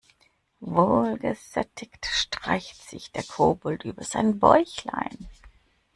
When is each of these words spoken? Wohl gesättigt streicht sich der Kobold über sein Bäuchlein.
Wohl 0.61 1.19
gesättigt 1.19 2.07
streicht 2.07 2.81
sich 2.89 3.11
der 3.11 3.21
Kobold 3.21 3.85
über 3.85 4.03
sein 4.03 4.39
Bäuchlein. 4.39 5.29